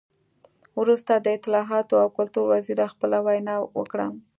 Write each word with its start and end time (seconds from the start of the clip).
وروسته 0.79 1.13
د 1.15 1.27
اطلاعاتو 1.37 1.95
او 2.03 2.07
کلتور 2.17 2.45
وزیر 2.53 2.79
خپله 2.93 3.17
وینا 3.25 3.55
وکړه. 3.79 4.07